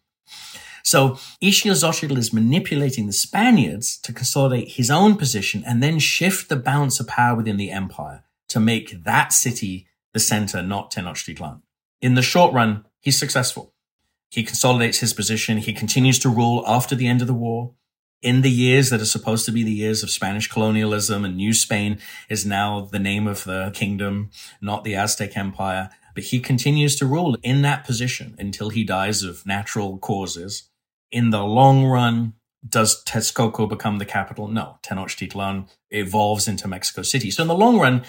[0.84, 1.12] So
[1.42, 7.00] Ixtlilxochitl is manipulating the Spaniards to consolidate his own position and then shift the balance
[7.00, 11.62] of power within the empire to make that city the center, not Tenochtitlan.
[12.02, 13.72] In the short run, he's successful.
[14.30, 15.58] He consolidates his position.
[15.58, 17.72] He continues to rule after the end of the war.
[18.20, 21.54] In the years that are supposed to be the years of Spanish colonialism and New
[21.54, 24.30] Spain is now the name of the kingdom,
[24.60, 25.88] not the Aztec Empire.
[26.14, 30.68] But he continues to rule in that position until he dies of natural causes
[31.14, 32.34] in the long run,
[32.68, 34.48] does Texcoco become the capital?
[34.48, 37.30] No, Tenochtitlan evolves into Mexico City.
[37.30, 38.02] So in the long run,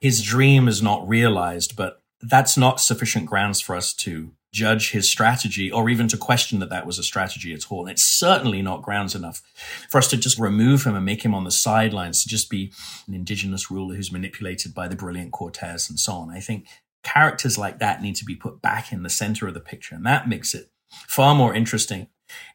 [0.00, 5.10] his dream is not realized, but that's not sufficient grounds for us to judge his
[5.10, 7.80] strategy or even to question that that was a strategy at all.
[7.80, 9.42] And it's certainly not grounds enough
[9.90, 12.72] for us to just remove him and make him on the sidelines to just be
[13.08, 16.30] an indigenous ruler who's manipulated by the brilliant Cortez and so on.
[16.30, 16.68] I think
[17.02, 19.96] characters like that need to be put back in the center of the picture.
[19.96, 20.70] And that makes it
[21.08, 22.06] far more interesting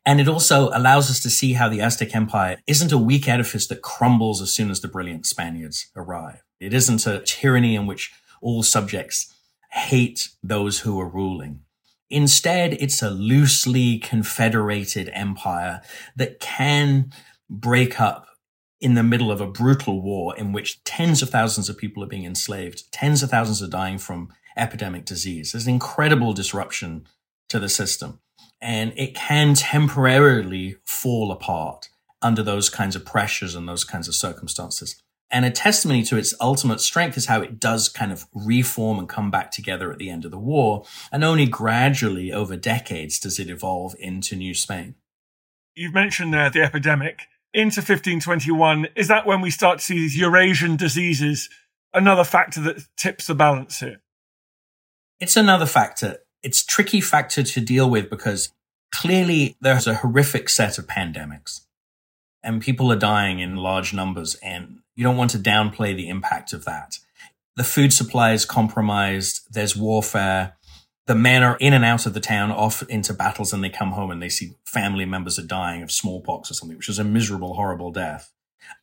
[0.05, 3.67] and it also allows us to see how the Aztec Empire isn't a weak edifice
[3.67, 6.43] that crumbles as soon as the brilliant Spaniards arrive.
[6.59, 8.11] It isn't a tyranny in which
[8.41, 9.33] all subjects
[9.71, 11.61] hate those who are ruling.
[12.09, 15.81] Instead, it's a loosely confederated empire
[16.15, 17.11] that can
[17.49, 18.27] break up
[18.79, 22.07] in the middle of a brutal war in which tens of thousands of people are
[22.07, 25.51] being enslaved, tens of thousands are dying from epidemic disease.
[25.51, 27.07] There's an incredible disruption
[27.49, 28.19] to the system
[28.61, 31.89] and it can temporarily fall apart
[32.21, 35.01] under those kinds of pressures and those kinds of circumstances.
[35.29, 39.09] And a testimony to its ultimate strength is how it does kind of reform and
[39.09, 40.85] come back together at the end of the war.
[41.11, 44.95] And only gradually over decades does it evolve into New Spain.
[45.75, 47.27] You've mentioned there the epidemic.
[47.53, 51.49] Into 1521, is that when we start to see these Eurasian diseases?
[51.93, 54.01] Another factor that tips the balance here?
[55.19, 58.53] It's another factor it's tricky factor to deal with because
[58.91, 61.61] clearly there's a horrific set of pandemics
[62.43, 66.53] and people are dying in large numbers and you don't want to downplay the impact
[66.53, 66.99] of that.
[67.55, 69.47] The food supply is compromised.
[69.51, 70.55] There's warfare.
[71.07, 73.91] The men are in and out of the town, off into battles, and they come
[73.91, 77.03] home and they see family members are dying of smallpox or something, which is a
[77.03, 78.31] miserable, horrible death.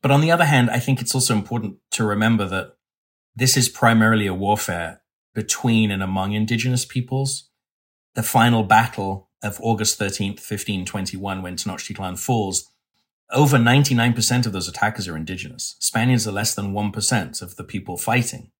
[0.02, 2.76] But on the other hand, I think it's also important to remember that
[3.36, 5.02] this is primarily a warfare
[5.34, 7.50] between and among indigenous peoples
[8.14, 12.70] the final battle of August 13th, 1521, when Tenochtitlan falls,
[13.30, 15.76] over 99% of those attackers are indigenous.
[15.80, 18.50] Spaniards are less than 1% of the people fighting.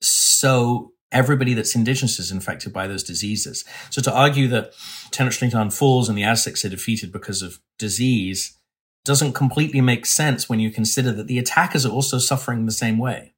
[0.00, 3.64] So everybody that's indigenous is infected by those diseases.
[3.90, 4.72] So to argue that
[5.10, 8.58] Tenochtitlan falls and the Aztecs are defeated because of disease
[9.04, 12.98] doesn't completely make sense when you consider that the attackers are also suffering the same
[12.98, 13.31] way.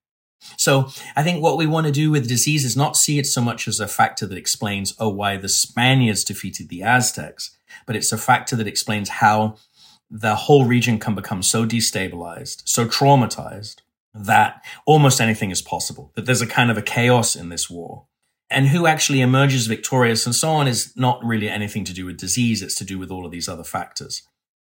[0.57, 3.41] So I think what we want to do with disease is not see it so
[3.41, 7.57] much as a factor that explains, oh, why the Spaniards defeated the Aztecs,
[7.87, 9.57] but it's a factor that explains how
[10.11, 13.76] the whole region can become so destabilized, so traumatized
[14.14, 18.07] that almost anything is possible, that there's a kind of a chaos in this war.
[18.51, 22.18] And who actually emerges victorious and so on is not really anything to do with
[22.18, 22.62] disease.
[22.62, 24.22] It's to do with all of these other factors.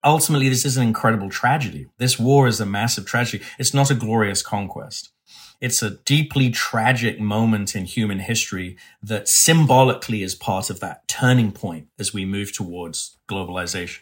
[0.05, 1.89] Ultimately, this is an incredible tragedy.
[1.99, 3.45] This war is a massive tragedy.
[3.59, 5.11] It's not a glorious conquest.
[5.61, 11.53] It's a deeply tragic moment in human history that symbolically is part of that turning
[11.53, 14.01] point as we move towards globalization.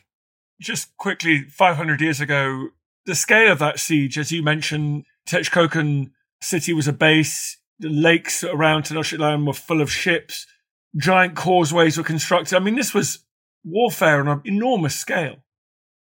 [0.61, 2.69] Just quickly, 500 years ago,
[3.07, 7.59] the scale of that siege, as you mentioned, Texcoco city was a base.
[7.79, 10.47] The lakes around Tenochtitlan were full of ships.
[10.97, 12.57] Giant causeways were constructed.
[12.57, 13.21] I mean, this was
[13.65, 15.44] warfare on an enormous scale.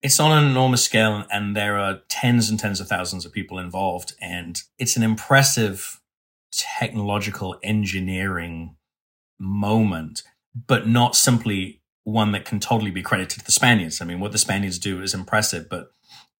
[0.01, 3.59] It's on an enormous scale, and there are tens and tens of thousands of people
[3.59, 4.13] involved.
[4.19, 6.01] And it's an impressive
[6.51, 8.75] technological engineering
[9.39, 10.23] moment,
[10.67, 14.01] but not simply one that can totally be credited to the Spaniards.
[14.01, 15.91] I mean, what the Spaniards do is impressive, but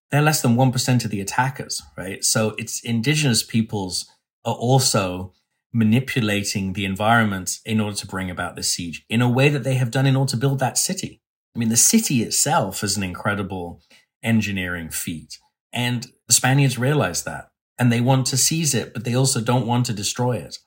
[0.10, 2.24] they're less than 1% of the attackers, right?
[2.24, 4.10] So it's indigenous peoples
[4.44, 5.34] are also
[5.72, 9.76] manipulating the environment in order to bring about this siege in a way that they
[9.76, 11.21] have done in order to build that city.
[11.56, 13.82] I mean, the city itself is an incredible
[14.24, 15.38] engineering feat.
[15.74, 19.66] And the Spaniards realize that and they want to seize it, but they also don't
[19.66, 20.60] want to destroy it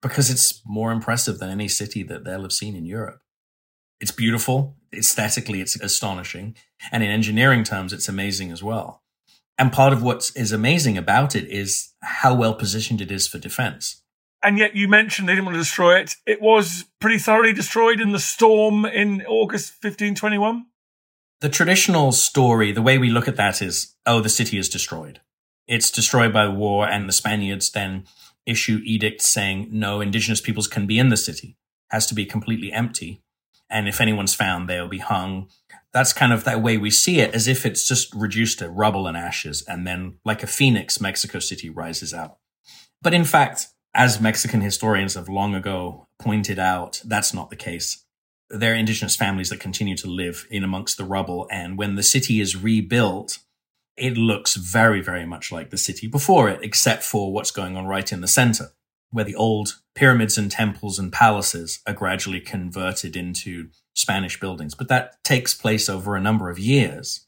[0.00, 3.20] because it's more impressive than any city that they'll have seen in Europe.
[4.00, 4.76] It's beautiful.
[4.94, 6.54] Aesthetically, it's astonishing.
[6.90, 9.02] And in engineering terms, it's amazing as well.
[9.58, 13.38] And part of what is amazing about it is how well positioned it is for
[13.38, 14.02] defense.
[14.42, 16.14] And yet you mentioned they didn't want to destroy it.
[16.26, 20.66] It was pretty thoroughly destroyed in the storm in August 1521.
[21.40, 25.20] The traditional story, the way we look at that is, oh, the city is destroyed.
[25.66, 28.04] It's destroyed by war and the Spaniards then
[28.46, 31.56] issue edicts saying, no, indigenous peoples can be in the city.
[31.90, 33.22] It has to be completely empty.
[33.70, 35.48] And if anyone's found, they'll be hung.
[35.92, 39.06] That's kind of that way we see it, as if it's just reduced to rubble
[39.06, 39.62] and ashes.
[39.68, 42.38] And then, like a phoenix, Mexico City rises out.
[43.02, 48.04] But in fact, as Mexican historians have long ago pointed out, that's not the case.
[48.50, 51.46] There are indigenous families that continue to live in amongst the rubble.
[51.50, 53.38] And when the city is rebuilt,
[53.96, 57.86] it looks very, very much like the city before it, except for what's going on
[57.86, 58.72] right in the center
[59.10, 64.74] where the old pyramids and temples and palaces are gradually converted into Spanish buildings.
[64.74, 67.26] But that takes place over a number of years.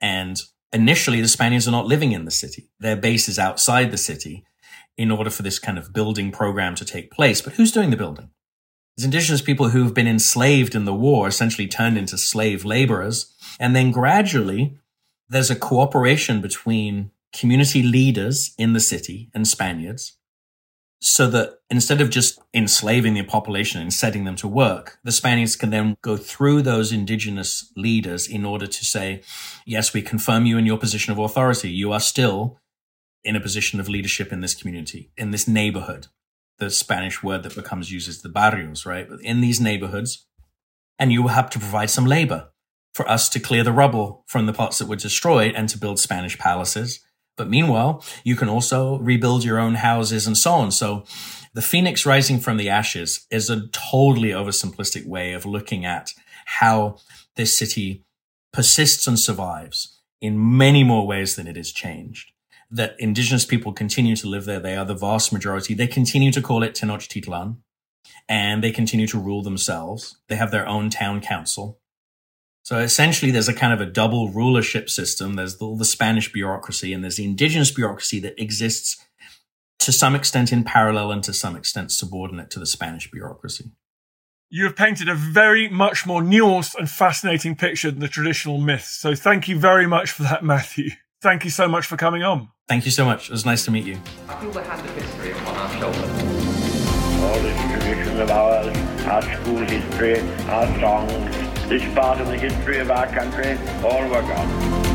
[0.00, 0.40] And
[0.72, 2.70] initially, the Spaniards are not living in the city.
[2.80, 4.44] Their base is outside the city
[4.98, 7.40] in order for this kind of building program to take place.
[7.40, 8.30] But who's doing the building?
[8.96, 13.32] It's indigenous people who've been enslaved in the war, essentially turned into slave laborers.
[13.60, 14.76] And then gradually,
[15.28, 20.18] there's a cooperation between community leaders in the city and Spaniards
[21.00, 25.54] so that instead of just enslaving the population and setting them to work, the Spaniards
[25.54, 29.22] can then go through those indigenous leaders in order to say,
[29.64, 31.70] yes, we confirm you in your position of authority.
[31.70, 32.58] You are still
[33.24, 36.06] in a position of leadership in this community, in this neighborhood.
[36.58, 39.08] The Spanish word that becomes used is the barrios, right?
[39.08, 40.26] But in these neighborhoods,
[40.98, 42.48] and you will have to provide some labor
[42.94, 46.00] for us to clear the rubble from the parts that were destroyed and to build
[46.00, 47.00] Spanish palaces
[47.38, 50.70] but meanwhile, you can also rebuild your own houses and so on.
[50.72, 51.04] So
[51.54, 56.12] the phoenix rising from the ashes is a totally oversimplistic way of looking at
[56.44, 56.98] how
[57.36, 58.04] this city
[58.52, 62.32] persists and survives in many more ways than it has changed.
[62.70, 64.60] That indigenous people continue to live there.
[64.60, 65.74] They are the vast majority.
[65.74, 67.56] They continue to call it Tenochtitlan
[68.28, 70.16] and they continue to rule themselves.
[70.28, 71.80] They have their own town council.
[72.62, 75.34] So essentially, there's a kind of a double rulership system.
[75.34, 79.02] There's all the Spanish bureaucracy and there's the indigenous bureaucracy that exists
[79.78, 83.70] to some extent in parallel and to some extent subordinate to the Spanish bureaucracy.
[84.50, 88.90] You have painted a very much more nuanced and fascinating picture than the traditional myths.
[88.90, 90.90] So thank you very much for that, Matthew.
[91.22, 92.48] Thank you so much for coming on.
[92.68, 93.30] Thank you so much.
[93.30, 93.98] It was nice to meet you.
[94.28, 96.02] I feel the hand of history upon our shoulders.
[97.22, 102.78] All this tradition of ours, our school history, our songs, this part of the history
[102.80, 104.48] of our country, all were gone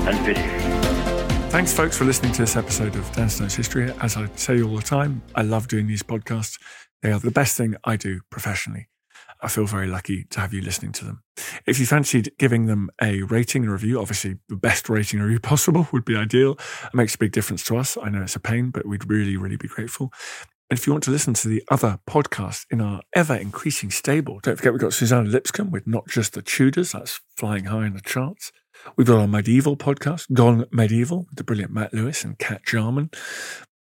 [0.07, 1.51] and finished.
[1.51, 3.91] Thanks, folks, for listening to this episode of Dan Snow's History.
[4.01, 6.59] As I say all the time, I love doing these podcasts.
[7.01, 8.87] They are the best thing I do professionally.
[9.43, 11.23] I feel very lucky to have you listening to them.
[11.65, 15.39] If you fancied giving them a rating and review, obviously the best rating and review
[15.41, 16.53] possible would be ideal.
[16.85, 17.97] It makes a big difference to us.
[18.01, 20.13] I know it's a pain, but we'd really, really be grateful.
[20.69, 24.39] And if you want to listen to the other podcasts in our ever increasing stable,
[24.41, 27.93] don't forget we've got Suzannah Lipscomb with Not Just the Tudors, that's flying high in
[27.93, 28.51] the charts.
[28.95, 33.11] We've got our medieval podcast, Gone Medieval, with the brilliant Matt Lewis and Kat Jarman.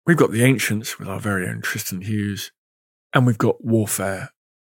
[0.07, 2.51] We've got The Ancients with our very own Tristan Hughes.
[3.15, 4.31] And we've got Warfare